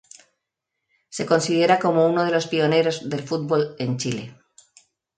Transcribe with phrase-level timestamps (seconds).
[1.15, 4.35] Se considera como uno de los pioneros del fútbol en Chile.